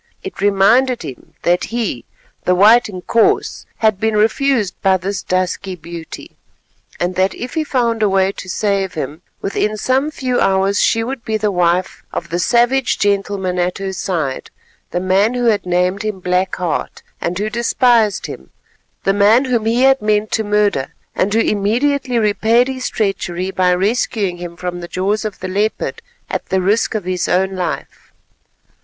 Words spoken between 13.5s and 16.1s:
at her side, the man who had named